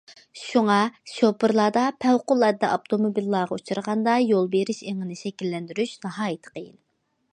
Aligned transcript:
شۇڭا 0.43 0.77
شوپۇرلاردا 1.09 1.83
پەۋقۇلئاددە 2.05 2.69
ئاپتوموبىللارغا 2.77 3.59
ئۇچرىغاندا 3.61 4.17
يول 4.33 4.51
بېرىش 4.57 4.81
ئېڭىنى 4.89 5.19
شەكىللەندۈرۈش 5.21 5.95
ناھايىتى 6.07 6.57
قېيىن. 6.57 6.75